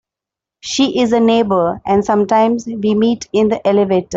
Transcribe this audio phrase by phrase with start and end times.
[0.61, 4.09] She is a neighbour, and sometimes we meet in the elevator.